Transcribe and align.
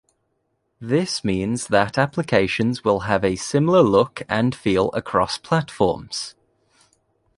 This 0.79 1.23
means 1.23 1.67
that 1.67 1.95
applications 1.95 2.83
will 2.83 3.01
have 3.01 3.23
a 3.23 3.35
similar 3.35 3.83
look 3.83 4.23
and 4.27 4.55
feel 4.55 4.89
across 4.93 5.37
platforms. 5.37 6.33